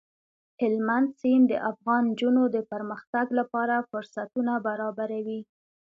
[0.61, 5.41] هلمند سیند د افغان نجونو د پرمختګ لپاره فرصتونه برابروي.